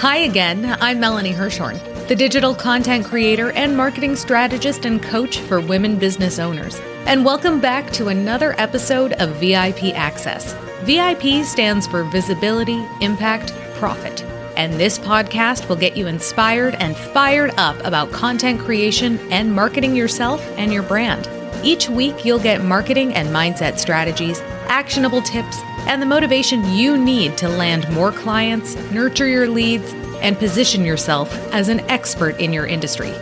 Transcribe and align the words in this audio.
Hi 0.00 0.16
again, 0.20 0.78
I'm 0.80 0.98
Melanie 0.98 1.32
Herschorn, 1.32 1.78
the 2.08 2.16
digital 2.16 2.54
content 2.54 3.04
creator 3.04 3.52
and 3.52 3.76
marketing 3.76 4.16
strategist 4.16 4.86
and 4.86 5.02
coach 5.02 5.40
for 5.40 5.60
women 5.60 5.98
business 5.98 6.38
owners. 6.38 6.80
And 7.04 7.22
welcome 7.22 7.60
back 7.60 7.90
to 7.90 8.08
another 8.08 8.54
episode 8.58 9.12
of 9.20 9.36
VIP 9.36 9.94
Access. 9.94 10.54
VIP 10.84 11.44
stands 11.44 11.86
for 11.86 12.04
Visibility, 12.04 12.82
Impact, 13.02 13.52
Profit. 13.74 14.22
And 14.56 14.72
this 14.80 14.98
podcast 14.98 15.68
will 15.68 15.76
get 15.76 15.98
you 15.98 16.06
inspired 16.06 16.76
and 16.76 16.96
fired 16.96 17.52
up 17.58 17.76
about 17.84 18.10
content 18.10 18.58
creation 18.58 19.18
and 19.30 19.54
marketing 19.54 19.94
yourself 19.94 20.40
and 20.56 20.72
your 20.72 20.82
brand. 20.82 21.28
Each 21.62 21.90
week, 21.90 22.24
you'll 22.24 22.38
get 22.38 22.64
marketing 22.64 23.12
and 23.12 23.28
mindset 23.28 23.78
strategies, 23.78 24.40
actionable 24.70 25.20
tips, 25.20 25.58
and 25.86 26.00
the 26.00 26.06
motivation 26.06 26.64
you 26.72 26.96
need 26.96 27.36
to 27.38 27.48
land 27.48 27.90
more 27.90 28.12
clients, 28.12 28.76
nurture 28.90 29.26
your 29.26 29.48
leads, 29.48 29.92
and 30.20 30.38
position 30.38 30.84
yourself 30.84 31.32
as 31.52 31.68
an 31.68 31.80
expert 31.90 32.38
in 32.40 32.52
your 32.52 32.66
industry. 32.66 33.12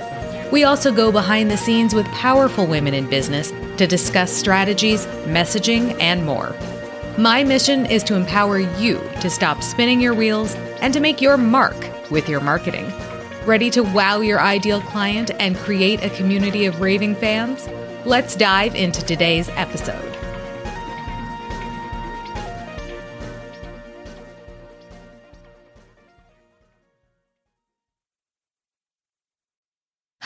We 0.50 0.64
also 0.64 0.92
go 0.92 1.12
behind 1.12 1.50
the 1.50 1.56
scenes 1.56 1.94
with 1.94 2.06
powerful 2.06 2.66
women 2.66 2.94
in 2.94 3.08
business 3.08 3.52
to 3.76 3.86
discuss 3.86 4.32
strategies, 4.32 5.06
messaging, 5.26 5.96
and 6.00 6.24
more. 6.24 6.54
My 7.18 7.44
mission 7.44 7.84
is 7.86 8.02
to 8.04 8.14
empower 8.14 8.58
you 8.58 8.98
to 9.20 9.28
stop 9.28 9.62
spinning 9.62 10.00
your 10.00 10.14
wheels 10.14 10.54
and 10.80 10.94
to 10.94 11.00
make 11.00 11.20
your 11.20 11.36
mark 11.36 11.76
with 12.10 12.28
your 12.28 12.40
marketing. 12.40 12.92
Ready 13.44 13.70
to 13.70 13.82
wow 13.82 14.20
your 14.20 14.40
ideal 14.40 14.80
client 14.80 15.30
and 15.38 15.56
create 15.56 16.02
a 16.02 16.10
community 16.10 16.66
of 16.66 16.80
raving 16.80 17.16
fans? 17.16 17.68
Let's 18.04 18.36
dive 18.36 18.74
into 18.74 19.04
today's 19.04 19.48
episode. 19.50 20.17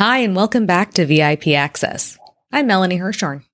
Hi, 0.04 0.18
and 0.18 0.34
welcome 0.34 0.66
back 0.66 0.94
to 0.94 1.06
VIP 1.06 1.46
Access. 1.50 2.18
I'm 2.50 2.66
Melanie 2.66 2.96
Herschorn. 2.96 3.44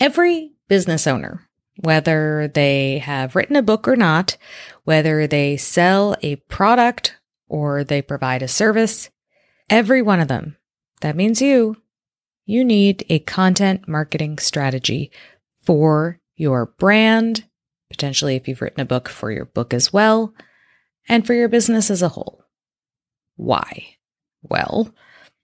Every 0.00 0.52
business 0.66 1.06
owner, 1.06 1.46
whether 1.76 2.48
they 2.48 3.00
have 3.00 3.36
written 3.36 3.54
a 3.54 3.60
book 3.60 3.86
or 3.86 3.94
not, 3.94 4.38
whether 4.84 5.26
they 5.26 5.58
sell 5.58 6.16
a 6.22 6.36
product 6.36 7.18
or 7.48 7.84
they 7.84 8.00
provide 8.00 8.42
a 8.42 8.48
service, 8.48 9.10
every 9.68 10.00
one 10.00 10.20
of 10.20 10.28
them, 10.28 10.56
that 11.02 11.16
means 11.16 11.42
you, 11.42 11.76
you 12.46 12.64
need 12.64 13.04
a 13.10 13.18
content 13.18 13.86
marketing 13.86 14.38
strategy 14.38 15.12
for 15.66 16.18
your 16.34 16.64
brand, 16.64 17.44
potentially 17.90 18.36
if 18.36 18.48
you've 18.48 18.62
written 18.62 18.80
a 18.80 18.86
book 18.86 19.10
for 19.10 19.30
your 19.30 19.44
book 19.44 19.74
as 19.74 19.92
well, 19.92 20.32
and 21.10 21.26
for 21.26 21.34
your 21.34 21.50
business 21.50 21.90
as 21.90 22.00
a 22.00 22.08
whole. 22.08 22.42
Why? 23.36 23.96
Well, 24.40 24.90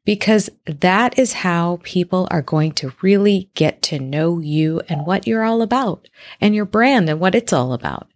because 0.05 0.51
that 0.65 1.19
is 1.19 1.33
how 1.35 1.79
people 1.83 2.27
are 2.31 2.43
going 2.43 2.73
to 2.73 2.93
really 3.03 3.51
get 3.55 3.83
to 3.83 3.99
know 3.99 4.39
you 4.39 4.81
and 4.89 5.07
what 5.07 5.27
you're 5.27 5.45
all 5.45 5.63
about 5.63 6.09
and 6.41 6.55
your 6.55 6.65
brand 6.65 7.09
and 7.09 7.21
what 7.21 7.35
it's 7.35 7.53
all 7.53 7.73
about. 7.73 8.09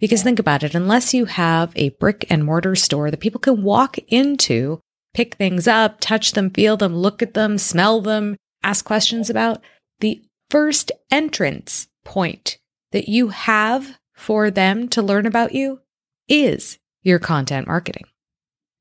Because 0.00 0.22
think 0.22 0.38
about 0.38 0.62
it, 0.62 0.74
unless 0.74 1.12
you 1.12 1.24
have 1.24 1.72
a 1.74 1.88
brick 1.90 2.26
and 2.30 2.44
mortar 2.44 2.76
store 2.76 3.10
that 3.10 3.20
people 3.20 3.40
can 3.40 3.62
walk 3.62 3.98
into, 4.06 4.80
pick 5.12 5.34
things 5.34 5.66
up, 5.66 5.98
touch 5.98 6.32
them, 6.32 6.50
feel 6.50 6.76
them, 6.76 6.94
look 6.94 7.20
at 7.22 7.34
them, 7.34 7.58
smell 7.58 8.00
them, 8.00 8.36
ask 8.62 8.84
questions 8.84 9.28
about, 9.28 9.60
the 10.00 10.22
first 10.50 10.92
entrance 11.10 11.88
point 12.04 12.58
that 12.92 13.08
you 13.08 13.28
have 13.28 13.98
for 14.14 14.50
them 14.50 14.88
to 14.88 15.02
learn 15.02 15.26
about 15.26 15.52
you 15.52 15.80
is 16.28 16.78
your 17.02 17.18
content 17.18 17.66
marketing. 17.66 18.04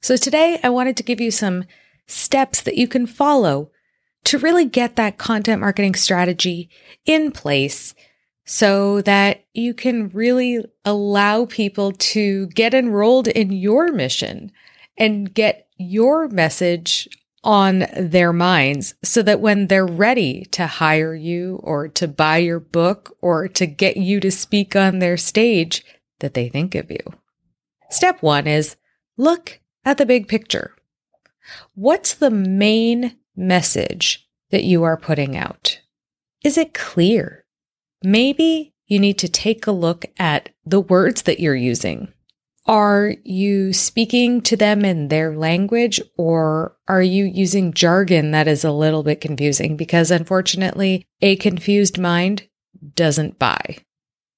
So 0.02 0.17
today 0.17 0.59
I 0.64 0.70
wanted 0.70 0.98
to 0.98 1.03
give 1.03 1.20
you 1.20 1.31
some 1.31 1.66
steps 2.07 2.61
that 2.61 2.77
you 2.77 2.87
can 2.87 3.05
follow 3.05 3.71
to 4.23 4.37
really 4.37 4.65
get 4.65 4.95
that 4.95 5.17
content 5.17 5.61
marketing 5.61 5.95
strategy 5.95 6.69
in 7.05 7.31
place 7.31 7.93
so 8.45 9.01
that 9.01 9.43
you 9.53 9.73
can 9.73 10.07
really 10.09 10.63
allow 10.85 11.45
people 11.45 11.91
to 11.91 12.47
get 12.47 12.73
enrolled 12.73 13.27
in 13.27 13.51
your 13.51 13.91
mission 13.91 14.51
and 14.97 15.33
get 15.33 15.67
your 15.77 16.27
message 16.29 17.07
on 17.43 17.85
their 17.97 18.33
minds 18.33 18.95
so 19.03 19.21
that 19.21 19.39
when 19.39 19.67
they're 19.67 19.85
ready 19.85 20.45
to 20.45 20.65
hire 20.65 21.13
you 21.13 21.59
or 21.63 21.87
to 21.87 22.07
buy 22.07 22.37
your 22.37 22.59
book 22.59 23.15
or 23.21 23.47
to 23.47 23.65
get 23.65 23.97
you 23.97 24.19
to 24.19 24.31
speak 24.31 24.75
on 24.75 24.99
their 24.99 25.17
stage 25.17 25.85
that 26.19 26.33
they 26.33 26.49
think 26.49 26.73
of 26.75 26.89
you. 26.89 26.99
Step 27.89 28.21
one 28.21 28.47
is 28.47 28.75
look 29.17 29.59
at 29.85 29.97
the 29.97 30.05
big 30.05 30.27
picture. 30.27 30.73
What's 31.75 32.13
the 32.13 32.31
main 32.31 33.17
message 33.35 34.27
that 34.52 34.63
you 34.63 34.83
are 34.83 34.97
putting 34.97 35.35
out? 35.35 35.81
Is 36.43 36.58
it 36.58 36.73
clear? 36.73 37.45
Maybe 38.03 38.73
you 38.85 38.99
need 38.99 39.17
to 39.19 39.27
take 39.27 39.67
a 39.67 39.71
look 39.71 40.05
at 40.17 40.49
the 40.65 40.80
words 40.80 41.23
that 41.23 41.39
you're 41.39 41.55
using. 41.55 42.13
Are 42.65 43.15
you 43.23 43.71
speaking 43.71 44.41
to 44.41 44.57
them 44.57 44.83
in 44.83 45.07
their 45.07 45.36
language 45.36 46.02
or 46.17 46.75
are 46.87 47.02
you 47.02 47.23
using 47.23 47.73
jargon 47.73 48.31
that 48.31 48.47
is 48.47 48.65
a 48.65 48.71
little 48.71 49.03
bit 49.03 49.21
confusing? 49.21 49.77
Because 49.77 50.11
unfortunately, 50.11 51.05
a 51.21 51.37
confused 51.37 51.97
mind 51.97 52.47
doesn't 52.95 53.39
buy. 53.39 53.77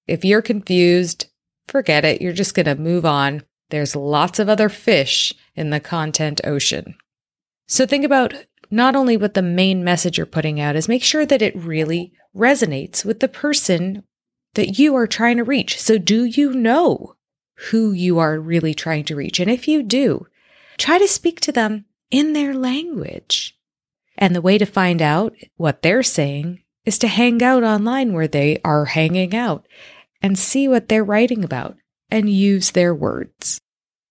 If 0.08 0.24
you're 0.24 0.44
confused, 0.44 1.26
forget 1.68 2.06
it. 2.06 2.22
You're 2.22 2.34
just 2.34 2.54
going 2.54 2.68
to 2.68 2.76
move 2.76 3.06
on. 3.06 3.44
There's 3.70 3.96
lots 3.96 4.40
of 4.40 4.50
other 4.50 4.70
fish 4.70 5.34
in 5.56 5.70
the 5.70 5.80
content 5.80 6.42
ocean. 6.44 6.96
So 7.68 7.86
think 7.86 8.04
about 8.04 8.34
not 8.72 8.96
only 8.96 9.18
what 9.18 9.34
the 9.34 9.42
main 9.42 9.84
message 9.84 10.18
you're 10.18 10.26
putting 10.26 10.60
out 10.60 10.76
is, 10.76 10.88
make 10.88 11.04
sure 11.04 11.26
that 11.26 11.42
it 11.42 11.56
really 11.56 12.14
resonates 12.36 13.04
with 13.04 13.20
the 13.20 13.28
person 13.28 14.04
that 14.54 14.80
you 14.80 14.96
are 14.96 15.08
trying 15.08 15.38
to 15.38 15.44
reach. 15.44 15.80
So 15.80 15.98
do 15.98 16.24
you 16.24 16.54
know 16.54 17.16
who 17.70 17.92
you 17.92 18.20
are 18.20 18.40
really 18.40 18.74
trying 18.74 19.06
to 19.06 19.16
reach? 19.16 19.40
And 19.40 19.50
if 19.50 19.68
you 19.68 19.84
do, 19.84 20.28
try 20.78 20.98
to 20.98 21.08
speak 21.08 21.40
to 21.42 21.52
them 21.52 21.86
in 22.10 22.34
their 22.34 22.54
language. 22.54 23.58
And 24.18 24.36
the 24.36 24.42
way 24.42 24.58
to 24.58 24.66
find 24.66 25.02
out 25.02 25.36
what 25.58 25.82
they're 25.82 26.04
saying 26.04 26.64
is 26.86 26.98
to 27.00 27.08
hang 27.08 27.42
out 27.44 27.64
online 27.64 28.14
where 28.14 28.28
they 28.28 28.60
are 28.64 28.86
hanging 28.86 29.36
out 29.36 29.68
and 30.22 30.38
see 30.38 30.68
what 30.68 30.90
they're 30.90 31.04
writing 31.04 31.44
about 31.44 31.78
and 32.12 32.30
use 32.30 32.72
their 32.72 32.94
words. 32.94 33.60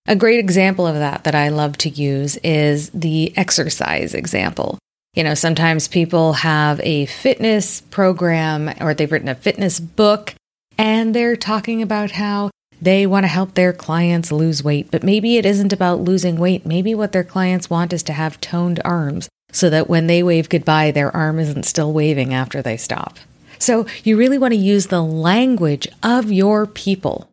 A 0.06 0.16
great 0.16 0.38
example 0.38 0.86
of 0.86 0.94
that 0.94 1.25
that 1.25 1.34
I 1.34 1.50
love 1.50 1.76
to 1.78 1.91
use 1.91 2.36
is 2.38 2.91
the 2.91 3.36
exercise 3.36 4.14
example. 4.14 4.78
You 5.14 5.25
know, 5.25 5.34
sometimes 5.34 5.88
people 5.88 6.32
have 6.34 6.81
a 6.82 7.06
fitness 7.06 7.82
program 7.82 8.72
or 8.81 8.94
they've 8.94 9.10
written 9.10 9.28
a 9.28 9.34
fitness 9.34 9.81
book 9.81 10.34
and 10.78 11.14
they're 11.14 11.37
talking 11.37 11.82
about 11.82 12.12
how 12.12 12.50
they 12.81 13.06
want 13.06 13.25
to 13.25 13.28
help 13.28 13.54
their 13.54 13.72
clients 13.72 14.31
lose 14.31 14.62
weight, 14.62 14.91
but 14.91 15.03
maybe 15.03 15.37
it 15.37 15.44
isn't 15.44 15.72
about 15.72 16.00
losing 16.00 16.37
weight. 16.37 16.64
Maybe 16.64 16.94
what 16.94 17.12
their 17.12 17.25
clients 17.25 17.69
want 17.69 17.92
is 17.92 18.03
to 18.04 18.12
have 18.12 18.41
toned 18.41 18.81
arms 18.84 19.28
so 19.50 19.69
that 19.70 19.88
when 19.88 20.06
they 20.06 20.22
wave 20.22 20.48
goodbye, 20.48 20.91
their 20.91 21.14
arm 21.14 21.38
isn't 21.38 21.64
still 21.64 21.92
waving 21.92 22.32
after 22.32 22.62
they 22.62 22.76
stop. 22.76 23.19
So 23.58 23.87
you 24.04 24.16
really 24.16 24.38
want 24.38 24.54
to 24.54 24.58
use 24.58 24.87
the 24.87 25.03
language 25.03 25.88
of 26.03 26.31
your 26.31 26.66
people 26.66 27.28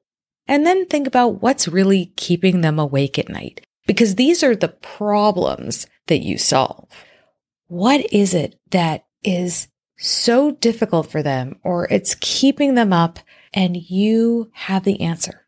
and 0.47 0.65
then 0.65 0.85
think 0.85 1.07
about 1.07 1.41
what's 1.41 1.67
really 1.67 2.13
keeping 2.15 2.61
them 2.61 2.79
awake 2.79 3.17
at 3.17 3.29
night. 3.29 3.65
Because 3.87 4.15
these 4.15 4.43
are 4.43 4.55
the 4.55 4.69
problems 4.69 5.87
that 6.07 6.19
you 6.19 6.37
solve. 6.37 6.87
What 7.67 8.11
is 8.13 8.33
it 8.33 8.59
that 8.71 9.05
is 9.23 9.67
so 9.97 10.51
difficult 10.51 11.09
for 11.09 11.23
them 11.23 11.59
or 11.63 11.87
it's 11.89 12.15
keeping 12.19 12.75
them 12.75 12.93
up 12.93 13.19
and 13.53 13.77
you 13.77 14.51
have 14.53 14.83
the 14.83 15.01
answer? 15.01 15.47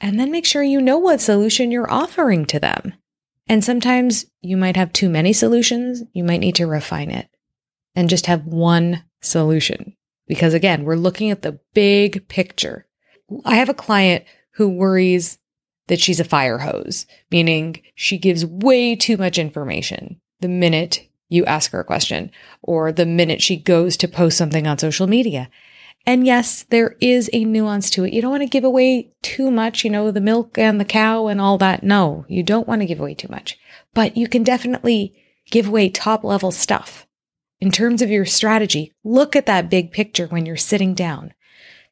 And 0.00 0.18
then 0.18 0.30
make 0.30 0.46
sure 0.46 0.62
you 0.62 0.80
know 0.80 0.98
what 0.98 1.20
solution 1.20 1.70
you're 1.70 1.90
offering 1.90 2.46
to 2.46 2.60
them. 2.60 2.94
And 3.48 3.64
sometimes 3.64 4.26
you 4.40 4.56
might 4.56 4.76
have 4.76 4.92
too 4.92 5.08
many 5.08 5.32
solutions. 5.32 6.02
You 6.12 6.24
might 6.24 6.40
need 6.40 6.54
to 6.56 6.66
refine 6.66 7.10
it 7.10 7.28
and 7.94 8.08
just 8.08 8.26
have 8.26 8.44
one 8.44 9.04
solution. 9.20 9.96
Because 10.26 10.54
again, 10.54 10.84
we're 10.84 10.96
looking 10.96 11.30
at 11.30 11.42
the 11.42 11.58
big 11.74 12.28
picture. 12.28 12.86
I 13.44 13.56
have 13.56 13.68
a 13.68 13.74
client 13.74 14.24
who 14.58 14.68
worries 14.68 15.38
that 15.86 16.00
she's 16.00 16.20
a 16.20 16.24
fire 16.24 16.58
hose, 16.58 17.06
meaning 17.30 17.80
she 17.94 18.18
gives 18.18 18.44
way 18.44 18.94
too 18.94 19.16
much 19.16 19.38
information 19.38 20.20
the 20.40 20.48
minute 20.48 21.08
you 21.28 21.44
ask 21.44 21.70
her 21.70 21.80
a 21.80 21.84
question 21.84 22.30
or 22.60 22.90
the 22.90 23.06
minute 23.06 23.40
she 23.40 23.56
goes 23.56 23.96
to 23.96 24.08
post 24.08 24.36
something 24.36 24.66
on 24.66 24.76
social 24.76 25.06
media. 25.06 25.48
And 26.04 26.26
yes, 26.26 26.64
there 26.70 26.96
is 27.00 27.30
a 27.32 27.44
nuance 27.44 27.88
to 27.90 28.04
it. 28.04 28.12
You 28.12 28.20
don't 28.20 28.32
want 28.32 28.42
to 28.42 28.48
give 28.48 28.64
away 28.64 29.12
too 29.22 29.50
much, 29.50 29.84
you 29.84 29.90
know, 29.90 30.10
the 30.10 30.20
milk 30.20 30.58
and 30.58 30.80
the 30.80 30.84
cow 30.84 31.28
and 31.28 31.40
all 31.40 31.56
that. 31.58 31.84
No, 31.84 32.24
you 32.28 32.42
don't 32.42 32.66
want 32.66 32.82
to 32.82 32.86
give 32.86 32.98
away 32.98 33.14
too 33.14 33.28
much, 33.30 33.56
but 33.94 34.16
you 34.16 34.26
can 34.26 34.42
definitely 34.42 35.14
give 35.52 35.68
away 35.68 35.88
top 35.88 36.24
level 36.24 36.50
stuff. 36.50 37.06
In 37.60 37.70
terms 37.70 38.02
of 38.02 38.10
your 38.10 38.24
strategy, 38.24 38.92
look 39.04 39.36
at 39.36 39.46
that 39.46 39.70
big 39.70 39.92
picture 39.92 40.26
when 40.26 40.46
you're 40.46 40.56
sitting 40.56 40.94
down. 40.94 41.32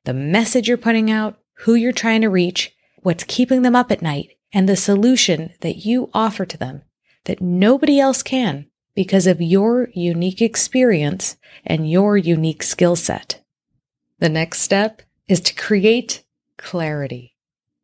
The 0.05 0.15
message 0.15 0.67
you're 0.67 0.77
putting 0.77 1.11
out, 1.11 1.39
who 1.61 1.75
you're 1.75 1.93
trying 1.93 2.21
to 2.23 2.29
reach, 2.29 2.75
what's 3.03 3.25
keeping 3.25 3.63
them 3.63 3.77
up 3.77 3.91
at 3.91 4.03
night, 4.03 4.33
and 4.53 4.69
the 4.69 4.77
solution 4.77 5.53
that 5.61 5.85
you 5.85 6.11
offer 6.15 6.47
to 6.47 6.57
them 6.57 6.83
that 7.25 7.41
nobody 7.41 8.01
else 8.01 8.23
can 8.23 8.67
because 8.95 9.27
of 9.27 9.43
your 9.43 9.91
unique 9.93 10.41
experience 10.41 11.37
and 11.65 11.91
your 11.91 12.17
unique 12.17 12.63
skill 12.63 12.97
set. 12.97 13.43
The 14.19 14.29
next 14.29 14.61
step 14.61 15.03
is 15.29 15.41
to 15.43 15.55
create 15.55 16.25
clarity. 16.57 17.37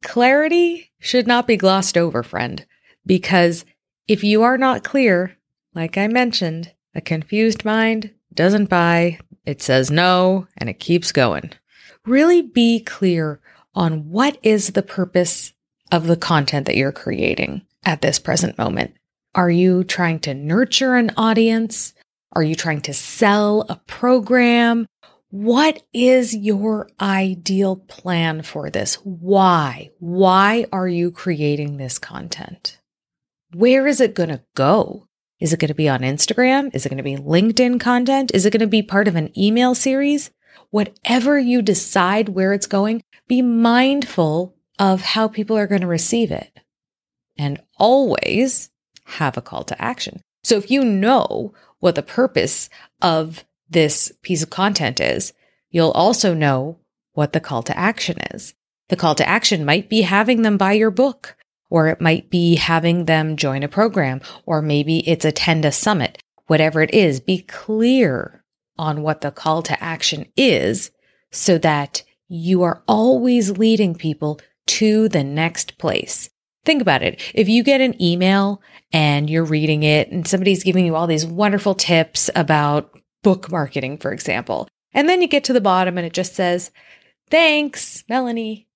Clarity 0.03 0.91
should 0.99 1.27
not 1.27 1.47
be 1.47 1.57
glossed 1.57 1.99
over, 1.99 2.23
friend, 2.23 2.65
because 3.05 3.65
if 4.09 4.25
you 4.25 4.43
are 4.43 4.57
not 4.57 4.85
clear, 4.85 5.37
like 5.75 5.99
I 5.99 6.09
mentioned, 6.09 6.73
a 6.95 7.01
confused 7.01 7.65
mind 7.65 8.13
doesn't 8.33 8.71
buy, 8.71 9.19
it 9.45 9.61
says 9.61 9.91
no, 9.91 10.47
and 10.57 10.71
it 10.71 10.81
keeps 10.81 11.13
going. 11.13 11.53
Really 12.07 12.43
be 12.43 12.81
clear 12.81 13.41
on 13.75 14.11
what 14.11 14.39
is 14.43 14.73
the 14.73 14.83
purpose 14.83 15.53
of 15.91 16.07
the 16.07 16.17
content 16.17 16.67
that 16.67 16.77
you're 16.77 16.93
creating 16.93 17.63
at 17.85 18.01
this 18.01 18.19
present 18.19 18.59
moment. 18.59 18.95
Are 19.35 19.51
you 19.51 19.85
trying 19.85 20.21
to 20.21 20.35
nurture 20.35 20.95
an 20.95 21.13
audience? 21.17 21.95
Are 22.33 22.43
you 22.43 22.55
trying 22.55 22.81
to 22.83 22.95
sell 22.95 23.67
a 23.69 23.77
program? 23.87 24.87
What 25.31 25.83
is 25.95 26.37
your 26.37 26.91
ideal 27.01 27.77
plan 27.77 28.43
for 28.43 28.69
this? 28.69 28.97
Why? 28.97 29.91
Why 29.99 30.67
are 30.73 30.89
you 30.89 31.11
creating 31.11 31.77
this 31.77 31.99
content? 31.99 32.79
Where 33.55 33.87
is 33.87 34.01
it 34.01 34.15
going 34.15 34.29
to 34.29 34.43
go? 34.55 35.09
Is 35.41 35.53
it 35.53 35.61
going 35.61 35.69
to 35.69 35.75
be 35.75 35.89
on 35.89 36.01
Instagram? 36.01 36.75
Is 36.75 36.87
it 36.87 36.91
going 36.91 36.99
to 36.99 37.03
be 37.03 37.17
LinkedIn 37.17 37.81
content? 37.81 38.31
Is 38.35 38.47
it 38.47 38.53
going 38.53 38.61
to 38.61 38.67
be 38.67 38.83
part 38.83 39.09
of 39.09 39.17
an 39.17 39.37
email 39.39 39.75
series? 39.75 40.31
Whatever 40.73 41.39
you 41.39 41.61
decide 41.61 42.31
where 42.31 42.55
it's 42.55 42.67
going, 42.67 43.03
be 43.29 43.43
mindful 43.43 44.57
of 44.79 45.03
how 45.03 45.29
people 45.29 45.57
are 45.57 45.67
going 45.67 45.83
to 45.83 45.87
receive 45.87 46.31
it. 46.31 46.61
And 47.37 47.61
always 47.77 48.71
have 49.05 49.37
a 49.37 49.43
call 49.43 49.65
to 49.65 49.81
action. 49.81 50.23
So 50.43 50.57
if 50.57 50.71
you 50.71 50.83
know 50.83 51.53
what 51.81 51.95
the 51.95 52.03
purpose 52.03 52.71
of 53.03 53.45
this 53.69 54.13
piece 54.23 54.43
of 54.43 54.49
content 54.49 54.99
is, 54.99 55.35
you'll 55.71 55.91
also 55.91 56.33
know 56.33 56.79
what 57.13 57.35
the 57.35 57.41
call 57.41 57.63
to 57.65 57.79
action 57.79 58.17
is. 58.33 58.55
The 58.89 58.97
call 58.97 59.15
to 59.17 59.29
action 59.29 59.67
might 59.67 59.91
be 59.91 60.03
having 60.03 60.41
them 60.41 60.57
buy 60.57 60.73
your 60.73 60.91
book, 60.91 61.37
or 61.69 61.89
it 61.89 62.01
might 62.01 62.31
be 62.31 62.57
having 62.57 63.05
them 63.05 63.37
join 63.37 63.63
a 63.63 63.69
program, 63.69 64.23
or 64.47 64.63
maybe 64.63 65.07
it's 65.07 65.27
attend 65.27 65.67
a 65.67 65.73
summit. 65.73 66.17
Whatever 66.47 66.81
it 66.81 66.95
is, 66.95 67.21
be 67.21 67.43
clear 67.43 68.42
on 68.79 69.03
what 69.03 69.21
the 69.21 69.31
call 69.31 69.63
to 69.63 69.83
action 69.83 70.27
is 70.37 70.91
so 71.31 71.59
that 71.59 72.03
you 72.29 72.63
are 72.63 72.83
always 72.89 73.59
leading 73.59 73.95
people 73.95 74.41
to 74.67 75.09
the 75.09 75.25
next 75.25 75.79
place. 75.79 76.31
Think 76.65 76.81
about 76.81 77.03
it. 77.03 77.21
If 77.35 77.49
you 77.49 77.63
get 77.63 77.81
an 77.81 78.01
email 78.01 78.63
and 78.93 79.29
you're 79.29 79.45
reading 79.45 79.83
it 79.83 80.11
and 80.11 80.27
somebody's 80.27 80.63
giving 80.63 80.87
you 80.87 80.95
all 80.95 81.07
these 81.07 81.27
wonderful 81.27 81.75
tips 81.75 82.31
about 82.37 82.97
book 83.23 83.51
marketing, 83.51 83.99
for 83.99 84.13
example, 84.13 84.69
and 84.95 85.09
then 85.09 85.21
you 85.21 85.29
get 85.29 85.45
to 85.45 85.53
the 85.53 85.61
bottom 85.61 85.99
and 85.99 86.07
it 86.07 86.13
just 86.13 86.35
says, 86.35 86.71
thanks, 87.31 88.05
Melanie. 88.09 88.69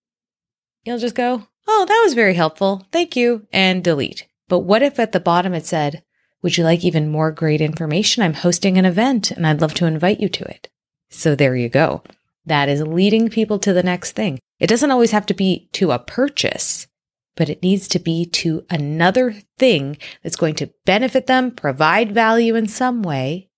You'll 0.84 0.98
just 0.98 1.14
go, 1.14 1.46
oh, 1.68 1.84
that 1.86 2.02
was 2.04 2.14
very 2.14 2.34
helpful. 2.34 2.86
Thank 2.92 3.16
you. 3.16 3.46
And 3.52 3.84
delete. 3.84 4.26
But 4.48 4.60
what 4.60 4.82
if 4.82 4.98
at 4.98 5.12
the 5.12 5.20
bottom 5.20 5.54
it 5.54 5.66
said, 5.66 6.02
would 6.46 6.56
you 6.56 6.62
like 6.62 6.84
even 6.84 7.10
more 7.10 7.32
great 7.32 7.60
information? 7.60 8.22
I'm 8.22 8.34
hosting 8.34 8.78
an 8.78 8.84
event 8.84 9.32
and 9.32 9.44
I'd 9.44 9.60
love 9.60 9.74
to 9.74 9.86
invite 9.86 10.20
you 10.20 10.28
to 10.28 10.44
it. 10.44 10.68
So 11.10 11.34
there 11.34 11.56
you 11.56 11.68
go. 11.68 12.04
That 12.44 12.68
is 12.68 12.80
leading 12.82 13.28
people 13.30 13.58
to 13.58 13.72
the 13.72 13.82
next 13.82 14.12
thing. 14.12 14.38
It 14.60 14.68
doesn't 14.68 14.92
always 14.92 15.10
have 15.10 15.26
to 15.26 15.34
be 15.34 15.68
to 15.72 15.90
a 15.90 15.98
purchase 15.98 16.86
but 17.36 17.50
it 17.50 17.62
needs 17.62 17.86
to 17.86 17.98
be 17.98 18.24
to 18.24 18.64
another 18.70 19.36
thing 19.58 19.98
that's 20.22 20.36
going 20.36 20.54
to 20.54 20.70
benefit 20.84 21.26
them, 21.26 21.50
provide 21.50 22.12
value 22.12 22.54
in 22.54 22.66
some 22.66 23.02
way, 23.02 23.48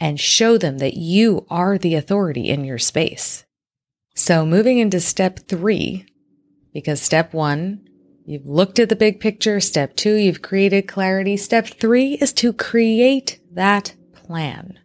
and 0.00 0.20
show 0.20 0.56
them 0.56 0.78
that 0.78 0.94
you 0.94 1.44
are 1.50 1.76
the 1.76 1.96
authority 1.96 2.48
in 2.48 2.64
your 2.64 2.78
space. 2.78 3.44
So 4.14 4.46
moving 4.46 4.78
into 4.78 5.00
step 5.00 5.40
three, 5.48 6.06
because 6.72 7.02
step 7.02 7.34
one, 7.34 7.88
you've 8.24 8.46
looked 8.46 8.78
at 8.78 8.88
the 8.88 8.96
big 8.96 9.20
picture. 9.20 9.60
Step 9.60 9.96
two, 9.96 10.14
you've 10.14 10.42
created 10.42 10.88
clarity. 10.88 11.36
Step 11.36 11.66
three 11.66 12.14
is 12.14 12.32
to 12.34 12.52
create 12.52 13.40
that 13.52 13.94
plan. 14.12 14.78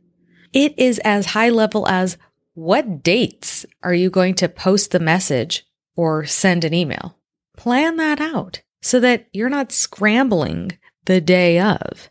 It 0.53 0.77
is 0.77 0.99
as 0.99 1.27
high 1.27 1.49
level 1.49 1.87
as 1.87 2.17
what 2.53 3.03
dates 3.03 3.65
are 3.83 3.93
you 3.93 4.09
going 4.09 4.35
to 4.35 4.49
post 4.49 4.91
the 4.91 4.99
message 4.99 5.65
or 5.95 6.25
send 6.25 6.65
an 6.65 6.73
email? 6.73 7.15
plan 7.59 7.97
that 7.97 8.21
out 8.21 8.61
so 8.81 9.01
that 9.01 9.27
you're 9.33 9.49
not 9.49 9.73
scrambling 9.73 10.71
the 11.05 11.19
day 11.19 11.59
of. 11.59 12.09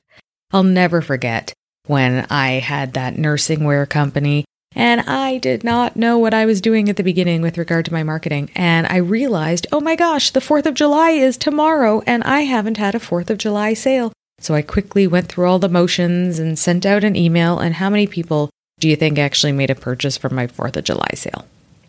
I'll 0.53 0.63
never 0.63 1.01
forget 1.01 1.55
when 1.87 2.27
I 2.29 2.61
had 2.61 2.93
that 2.93 3.17
nursing 3.17 3.65
wear 3.65 3.87
company 3.87 4.45
and 4.75 5.01
I 5.03 5.39
did 5.39 5.65
not 5.65 5.97
know 5.97 6.19
what 6.19 6.35
I 6.35 6.47
was 6.47 6.61
doing 6.61 6.89
at 6.89 6.97
the 6.97 7.03
beginning 7.03 7.43
with 7.43 7.59
regard 7.59 7.85
to 7.87 7.93
my 7.93 8.03
marketing. 8.03 8.51
And 8.55 8.87
I 8.87 8.97
realized, 8.97 9.67
oh 9.73 9.81
my 9.81 9.97
gosh, 9.97 10.31
the 10.31 10.41
4th 10.41 10.67
of 10.67 10.75
July 10.75 11.11
is 11.11 11.37
tomorrow 11.37 12.03
and 12.07 12.23
I 12.25 12.43
haven't 12.43 12.77
had 12.77 12.95
a 12.95 13.01
4th 13.01 13.31
of 13.31 13.39
July 13.39 13.75
sale. 13.75 14.13
So 14.41 14.55
I 14.55 14.63
quickly 14.63 15.07
went 15.07 15.29
through 15.29 15.47
all 15.47 15.59
the 15.59 15.69
motions 15.69 16.39
and 16.39 16.59
sent 16.59 16.87
out 16.87 17.03
an 17.03 17.17
email. 17.17 17.59
And 17.59 17.75
how 17.75 17.91
many 17.91 18.07
people 18.07 18.51
do 18.79 18.89
you 18.89 18.95
think 18.95 19.19
actually 19.19 19.53
made 19.53 19.71
a 19.71 19.75
purchase 19.75 20.17
from 20.17 20.35
my 20.35 20.47
4th 20.47 20.77
of 20.77 20.85
July 20.85 21.11
sale? 21.15 21.47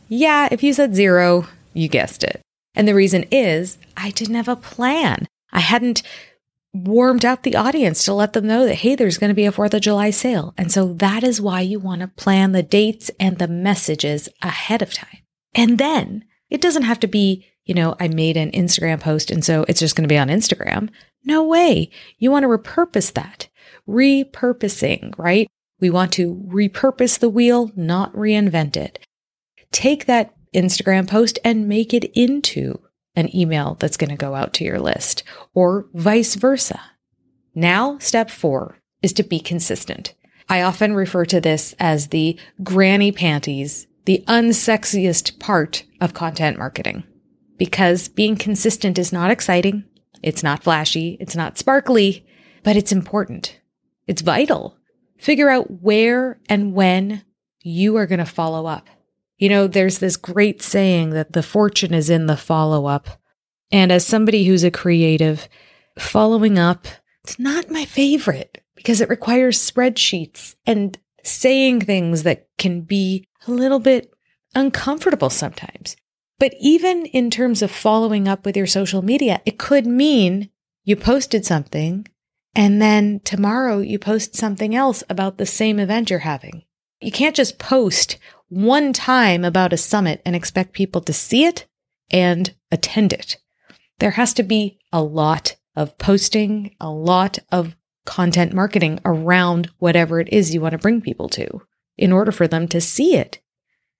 Yeah, 0.07 0.47
if 0.51 0.63
you 0.63 0.73
said 0.73 0.95
zero, 0.95 1.47
you 1.73 1.87
guessed 1.87 2.23
it. 2.23 2.41
And 2.75 2.87
the 2.87 2.95
reason 2.95 3.25
is 3.31 3.77
I 3.95 4.11
didn't 4.11 4.35
have 4.35 4.47
a 4.47 4.55
plan. 4.55 5.27
I 5.51 5.59
hadn't 5.59 6.01
warmed 6.83 7.25
up 7.25 7.43
the 7.43 7.55
audience 7.55 8.03
to 8.03 8.13
let 8.13 8.33
them 8.33 8.47
know 8.47 8.65
that, 8.65 8.75
hey, 8.75 8.95
there's 8.95 9.17
going 9.17 9.29
to 9.29 9.35
be 9.35 9.45
a 9.45 9.51
4th 9.51 9.73
of 9.73 9.81
July 9.81 10.09
sale. 10.09 10.53
And 10.57 10.71
so 10.71 10.93
that 10.93 11.23
is 11.23 11.41
why 11.41 11.61
you 11.61 11.79
want 11.79 12.01
to 12.01 12.07
plan 12.07 12.51
the 12.51 12.63
dates 12.63 13.09
and 13.19 13.37
the 13.37 13.47
messages 13.47 14.29
ahead 14.41 14.81
of 14.81 14.93
time. 14.93 15.19
And 15.53 15.77
then 15.77 16.25
it 16.49 16.61
doesn't 16.61 16.83
have 16.83 16.99
to 17.01 17.07
be, 17.07 17.45
you 17.65 17.73
know, 17.73 17.95
I 17.99 18.07
made 18.07 18.37
an 18.37 18.51
Instagram 18.51 18.99
post 18.99 19.31
and 19.31 19.43
so 19.43 19.65
it's 19.67 19.79
just 19.79 19.95
going 19.95 20.07
to 20.07 20.13
be 20.13 20.17
on 20.17 20.27
Instagram. 20.27 20.89
No 21.23 21.43
way. 21.43 21.91
You 22.17 22.31
want 22.31 22.43
to 22.43 22.49
repurpose 22.49 23.13
that. 23.13 23.47
Repurposing, 23.87 25.17
right? 25.17 25.47
We 25.79 25.89
want 25.89 26.11
to 26.13 26.35
repurpose 26.47 27.19
the 27.19 27.29
wheel, 27.29 27.71
not 27.75 28.13
reinvent 28.13 28.75
it. 28.75 28.99
Take 29.71 30.05
that 30.05 30.33
Instagram 30.53 31.07
post 31.07 31.39
and 31.43 31.67
make 31.67 31.93
it 31.93 32.05
into 32.15 32.81
an 33.19 33.35
email 33.35 33.75
that's 33.79 33.97
going 33.97 34.09
to 34.09 34.15
go 34.15 34.33
out 34.33 34.53
to 34.53 34.63
your 34.63 34.79
list 34.79 35.23
or 35.53 35.85
vice 35.93 36.35
versa. 36.35 36.79
Now, 37.53 37.97
step 37.99 38.29
four 38.29 38.77
is 39.01 39.13
to 39.13 39.23
be 39.23 39.39
consistent. 39.39 40.13
I 40.47 40.61
often 40.61 40.93
refer 40.93 41.25
to 41.25 41.41
this 41.41 41.75
as 41.79 42.07
the 42.07 42.39
granny 42.63 43.11
panties, 43.11 43.85
the 44.05 44.23
unsexiest 44.27 45.39
part 45.39 45.83
of 46.01 46.13
content 46.13 46.57
marketing 46.57 47.03
because 47.59 48.07
being 48.07 48.35
consistent 48.35 48.97
is 48.97 49.13
not 49.13 49.29
exciting. 49.29 49.83
It's 50.23 50.41
not 50.41 50.63
flashy. 50.63 51.17
It's 51.19 51.35
not 51.35 51.57
sparkly, 51.57 52.25
but 52.63 52.75
it's 52.75 52.91
important. 52.91 53.59
It's 54.07 54.23
vital. 54.23 54.77
Figure 55.17 55.49
out 55.49 55.81
where 55.81 56.39
and 56.49 56.73
when 56.73 57.23
you 57.61 57.97
are 57.97 58.07
going 58.07 58.19
to 58.19 58.25
follow 58.25 58.65
up. 58.65 58.87
You 59.39 59.49
know, 59.49 59.67
there's 59.67 59.99
this 59.99 60.17
great 60.17 60.61
saying 60.61 61.11
that 61.11 61.33
the 61.33 61.41
fortune 61.41 61.93
is 61.93 62.09
in 62.09 62.27
the 62.27 62.37
follow 62.37 62.85
up. 62.85 63.07
And 63.71 63.91
as 63.91 64.05
somebody 64.05 64.45
who's 64.45 64.63
a 64.63 64.71
creative, 64.71 65.47
following 65.97 66.59
up, 66.59 66.87
it's 67.23 67.39
not 67.39 67.71
my 67.71 67.85
favorite 67.85 68.61
because 68.75 69.01
it 69.01 69.09
requires 69.09 69.57
spreadsheets 69.57 70.55
and 70.65 70.97
saying 71.23 71.81
things 71.81 72.23
that 72.23 72.47
can 72.57 72.81
be 72.81 73.27
a 73.47 73.51
little 73.51 73.79
bit 73.79 74.13
uncomfortable 74.55 75.29
sometimes. 75.29 75.95
But 76.37 76.53
even 76.59 77.05
in 77.07 77.29
terms 77.29 77.61
of 77.61 77.71
following 77.71 78.27
up 78.27 78.45
with 78.45 78.57
your 78.57 78.67
social 78.67 79.01
media, 79.01 79.41
it 79.45 79.57
could 79.57 79.85
mean 79.85 80.49
you 80.83 80.95
posted 80.95 81.45
something 81.45 82.07
and 82.55 82.81
then 82.81 83.21
tomorrow 83.23 83.79
you 83.79 83.99
post 83.99 84.35
something 84.35 84.75
else 84.75 85.03
about 85.09 85.37
the 85.37 85.45
same 85.45 85.79
event 85.79 86.09
you're 86.09 86.19
having. 86.19 86.63
You 86.99 87.11
can't 87.11 87.35
just 87.35 87.59
post 87.59 88.17
one 88.49 88.93
time 88.93 89.45
about 89.45 89.73
a 89.73 89.77
summit 89.77 90.21
and 90.25 90.35
expect 90.35 90.73
people 90.73 91.01
to 91.01 91.13
see 91.13 91.45
it 91.45 91.67
and 92.11 92.53
attend 92.71 93.13
it. 93.13 93.37
There 93.99 94.11
has 94.11 94.33
to 94.35 94.43
be 94.43 94.79
a 94.91 95.01
lot 95.01 95.55
of 95.75 95.97
posting, 95.97 96.75
a 96.79 96.89
lot 96.89 97.39
of 97.51 97.75
content 98.05 98.53
marketing 98.53 98.99
around 99.05 99.69
whatever 99.77 100.19
it 100.19 100.29
is 100.31 100.53
you 100.53 100.61
want 100.61 100.71
to 100.71 100.77
bring 100.77 100.99
people 101.01 101.29
to 101.29 101.61
in 101.97 102.11
order 102.11 102.31
for 102.31 102.47
them 102.47 102.67
to 102.67 102.81
see 102.81 103.15
it. 103.15 103.39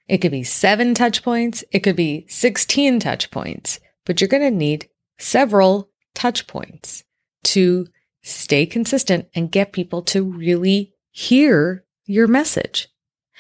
It 0.08 0.18
could 0.18 0.32
be 0.32 0.44
seven 0.44 0.96
touch 0.96 1.24
points. 1.24 1.64
It 1.72 1.80
could 1.80 1.96
be 1.96 2.26
16 2.28 3.00
touch 3.00 3.30
points, 3.30 3.80
but 4.06 4.20
you're 4.20 4.28
going 4.28 4.42
to 4.42 4.52
need 4.52 4.90
several 5.20 5.90
touch 6.16 6.48
points 6.48 7.04
to 7.44 7.88
stay 8.24 8.66
consistent 8.66 9.28
and 9.36 9.52
get 9.52 9.72
people 9.72 10.02
to 10.02 10.24
really 10.24 10.94
hear 11.12 11.86
your 12.06 12.28
message. 12.28 12.88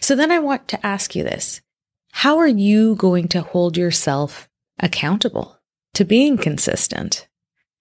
So 0.09 0.15
then 0.15 0.31
I 0.31 0.39
want 0.39 0.67
to 0.69 0.83
ask 0.83 1.15
you 1.15 1.23
this. 1.23 1.61
How 2.13 2.39
are 2.39 2.47
you 2.47 2.95
going 2.95 3.27
to 3.27 3.43
hold 3.43 3.77
yourself 3.77 4.49
accountable 4.79 5.59
to 5.93 6.03
being 6.03 6.35
consistent? 6.35 7.27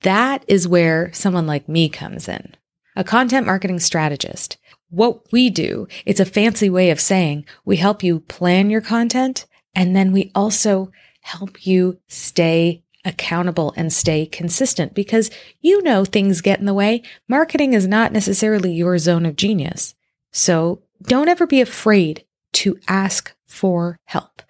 That 0.03 0.45
is 0.47 0.69
where 0.69 1.11
someone 1.15 1.47
like 1.47 1.71
me 1.71 1.89
comes 1.89 2.29
in, 2.29 2.55
a 2.95 3.03
content 3.03 3.47
marketing 3.47 3.79
strategist. 3.79 4.59
What 4.91 5.33
we 5.33 5.49
do, 5.49 5.89
it's 6.05 6.21
a 6.21 6.27
fancy 6.27 6.69
way 6.69 6.91
of 6.91 7.01
saying 7.01 7.47
we 7.65 7.79
help 7.79 8.03
you 8.03 8.21
plan 8.21 8.69
your 8.69 8.83
content 8.83 9.47
and 9.75 9.97
then 9.97 10.13
we 10.13 10.31
also 10.35 10.93
help 11.23 11.67
you 11.67 11.99
stay 12.09 12.85
accountable 13.07 13.73
and 13.75 13.91
stay 13.91 14.27
consistent 14.27 14.93
because 14.93 15.31
you 15.63 15.83
know 15.83 16.05
things 16.05 16.43
get 16.43 16.61
in 16.61 16.67
the 16.67 16.75
way. 16.75 17.01
Marketing 17.27 17.73
is 17.73 17.87
not 17.87 18.13
necessarily 18.13 18.75
your 18.75 18.99
zone 18.99 19.25
of 19.25 19.35
genius. 19.35 19.95
So 20.31 20.83
don't 21.03 21.29
ever 21.29 21.47
be 21.47 21.61
afraid 21.61 22.25
to 22.55 22.79
ask 22.89 23.35
for 23.47 23.99
help. 24.05 24.43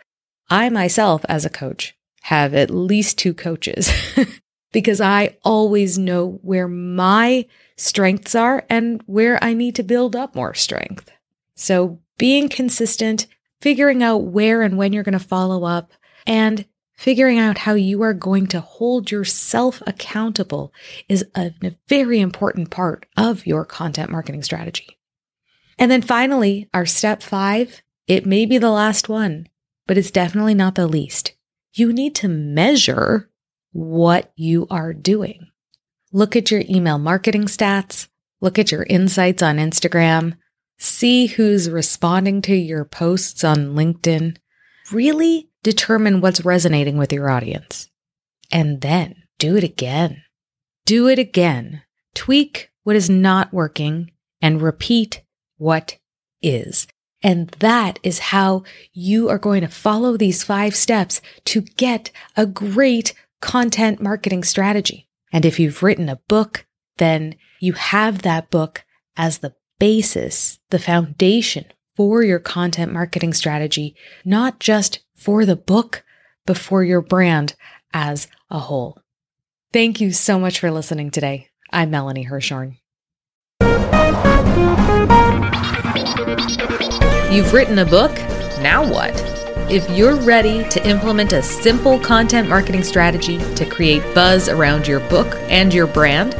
I 0.50 0.68
myself, 0.70 1.24
as 1.28 1.44
a 1.44 1.50
coach, 1.50 1.96
have 2.22 2.54
at 2.54 2.70
least 2.70 3.18
two 3.18 3.34
coaches 3.34 3.90
because 4.72 5.00
I 5.00 5.36
always 5.44 5.98
know 5.98 6.38
where 6.42 6.68
my 6.68 7.46
strengths 7.76 8.34
are 8.34 8.64
and 8.68 9.02
where 9.06 9.42
I 9.42 9.54
need 9.54 9.74
to 9.76 9.82
build 9.82 10.16
up 10.16 10.34
more 10.34 10.54
strength. 10.54 11.10
So 11.54 12.00
being 12.18 12.48
consistent, 12.48 13.26
figuring 13.60 14.02
out 14.02 14.18
where 14.18 14.62
and 14.62 14.76
when 14.76 14.92
you're 14.92 15.04
going 15.04 15.18
to 15.18 15.18
follow 15.18 15.64
up, 15.64 15.92
and 16.26 16.66
figuring 16.94 17.38
out 17.38 17.58
how 17.58 17.74
you 17.74 18.02
are 18.02 18.12
going 18.12 18.46
to 18.48 18.60
hold 18.60 19.10
yourself 19.10 19.82
accountable 19.86 20.72
is 21.08 21.24
a 21.34 21.52
very 21.88 22.20
important 22.20 22.70
part 22.70 23.06
of 23.16 23.46
your 23.46 23.64
content 23.64 24.10
marketing 24.10 24.42
strategy. 24.42 24.97
And 25.78 25.90
then 25.90 26.02
finally, 26.02 26.68
our 26.74 26.86
step 26.86 27.22
five, 27.22 27.82
it 28.06 28.26
may 28.26 28.46
be 28.46 28.58
the 28.58 28.70
last 28.70 29.08
one, 29.08 29.48
but 29.86 29.96
it's 29.96 30.10
definitely 30.10 30.54
not 30.54 30.74
the 30.74 30.86
least. 30.86 31.34
You 31.72 31.92
need 31.92 32.14
to 32.16 32.28
measure 32.28 33.30
what 33.72 34.32
you 34.34 34.66
are 34.70 34.92
doing. 34.92 35.46
Look 36.12 36.34
at 36.34 36.50
your 36.50 36.62
email 36.68 36.98
marketing 36.98 37.44
stats, 37.44 38.08
look 38.40 38.58
at 38.58 38.72
your 38.72 38.84
insights 38.84 39.42
on 39.42 39.58
Instagram, 39.58 40.36
see 40.78 41.26
who's 41.26 41.70
responding 41.70 42.42
to 42.42 42.54
your 42.54 42.84
posts 42.84 43.44
on 43.44 43.74
LinkedIn. 43.74 44.36
Really 44.90 45.50
determine 45.62 46.20
what's 46.20 46.44
resonating 46.44 46.96
with 46.96 47.12
your 47.12 47.28
audience. 47.28 47.90
And 48.50 48.80
then 48.80 49.24
do 49.38 49.56
it 49.56 49.64
again. 49.64 50.22
Do 50.86 51.08
it 51.08 51.18
again. 51.18 51.82
Tweak 52.14 52.70
what 52.84 52.96
is 52.96 53.10
not 53.10 53.52
working 53.52 54.10
and 54.40 54.62
repeat 54.62 55.22
what 55.58 55.98
is. 56.42 56.86
And 57.22 57.48
that 57.58 57.98
is 58.02 58.18
how 58.18 58.62
you 58.92 59.28
are 59.28 59.38
going 59.38 59.62
to 59.62 59.68
follow 59.68 60.16
these 60.16 60.44
five 60.44 60.74
steps 60.74 61.20
to 61.46 61.62
get 61.62 62.10
a 62.36 62.46
great 62.46 63.12
content 63.40 64.00
marketing 64.00 64.44
strategy. 64.44 65.08
And 65.32 65.44
if 65.44 65.58
you've 65.58 65.82
written 65.82 66.08
a 66.08 66.20
book, 66.28 66.66
then 66.98 67.34
you 67.60 67.72
have 67.74 68.22
that 68.22 68.50
book 68.50 68.84
as 69.16 69.38
the 69.38 69.54
basis, 69.78 70.60
the 70.70 70.78
foundation 70.78 71.66
for 71.96 72.22
your 72.22 72.38
content 72.38 72.92
marketing 72.92 73.32
strategy, 73.32 73.96
not 74.24 74.60
just 74.60 75.00
for 75.16 75.44
the 75.44 75.56
book, 75.56 76.04
but 76.46 76.56
for 76.56 76.84
your 76.84 77.02
brand 77.02 77.56
as 77.92 78.28
a 78.50 78.60
whole. 78.60 79.00
Thank 79.72 80.00
you 80.00 80.12
so 80.12 80.38
much 80.38 80.60
for 80.60 80.70
listening 80.70 81.10
today. 81.10 81.48
I'm 81.72 81.90
Melanie 81.90 82.22
Herschorn. 82.22 82.78
You've 87.30 87.52
written 87.52 87.78
a 87.78 87.84
book? 87.84 88.16
Now 88.62 88.90
what? 88.90 89.12
If 89.70 89.90
you're 89.90 90.16
ready 90.16 90.66
to 90.70 90.88
implement 90.88 91.34
a 91.34 91.42
simple 91.42 91.98
content 91.98 92.48
marketing 92.48 92.82
strategy 92.82 93.36
to 93.54 93.66
create 93.66 94.02
buzz 94.14 94.48
around 94.48 94.88
your 94.88 95.00
book 95.00 95.34
and 95.50 95.74
your 95.74 95.86
brand, 95.86 96.34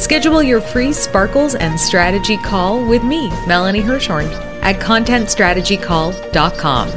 schedule 0.00 0.40
your 0.40 0.60
free 0.60 0.92
Sparkles 0.92 1.56
and 1.56 1.80
Strategy 1.80 2.36
call 2.36 2.86
with 2.86 3.02
me, 3.02 3.30
Melanie 3.48 3.80
Herschorn, 3.80 4.26
at 4.62 4.76
contentstrategycall.com. 4.76 6.88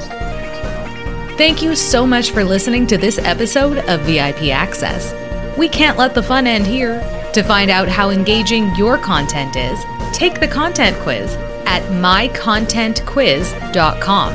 Thank 1.35 1.63
you 1.63 1.75
so 1.75 2.05
much 2.05 2.29
for 2.29 2.43
listening 2.43 2.85
to 2.85 2.99
this 2.99 3.17
episode 3.17 3.79
of 3.89 4.01
VIP 4.01 4.49
Access. 4.49 5.15
We 5.57 5.67
can't 5.67 5.97
let 5.97 6.13
the 6.13 6.21
fun 6.21 6.45
end 6.45 6.67
here. 6.67 6.99
To 7.33 7.41
find 7.41 7.71
out 7.71 7.87
how 7.87 8.11
engaging 8.11 8.75
your 8.75 8.99
content 8.99 9.55
is, 9.55 9.83
take 10.13 10.39
the 10.39 10.47
content 10.47 10.95
quiz 10.99 11.35
at 11.71 11.81
mycontentquiz.com. 11.83 14.33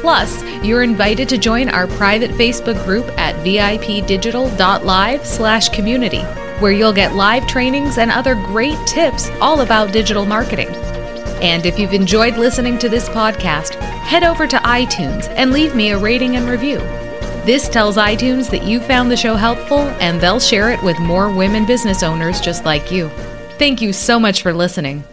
Plus, 0.00 0.42
you're 0.64 0.82
invited 0.82 1.28
to 1.28 1.36
join 1.36 1.68
our 1.68 1.86
private 1.86 2.30
Facebook 2.30 2.82
group 2.86 3.06
at 3.18 3.34
vipdigital.live 3.44 5.26
slash 5.26 5.68
community, 5.68 6.22
where 6.60 6.72
you'll 6.72 6.94
get 6.94 7.14
live 7.14 7.46
trainings 7.46 7.98
and 7.98 8.10
other 8.10 8.34
great 8.34 8.78
tips 8.86 9.28
all 9.42 9.60
about 9.60 9.92
digital 9.92 10.24
marketing. 10.24 10.70
And 11.42 11.66
if 11.66 11.78
you've 11.78 11.92
enjoyed 11.92 12.38
listening 12.38 12.78
to 12.78 12.88
this 12.88 13.10
podcast, 13.10 13.74
head 13.74 14.24
over 14.24 14.46
to 14.46 14.56
iTunes 14.58 15.28
and 15.36 15.52
leave 15.52 15.76
me 15.76 15.90
a 15.90 15.98
rating 15.98 16.36
and 16.36 16.48
review. 16.48 16.78
This 17.44 17.68
tells 17.68 17.98
iTunes 17.98 18.48
that 18.50 18.64
you 18.64 18.80
found 18.80 19.10
the 19.10 19.18
show 19.18 19.36
helpful 19.36 19.80
and 20.00 20.18
they'll 20.18 20.40
share 20.40 20.70
it 20.70 20.82
with 20.82 20.98
more 20.98 21.30
women 21.30 21.66
business 21.66 22.02
owners 22.02 22.40
just 22.40 22.64
like 22.64 22.90
you. 22.90 23.10
Thank 23.58 23.82
you 23.82 23.92
so 23.92 24.18
much 24.18 24.40
for 24.40 24.54
listening. 24.54 25.04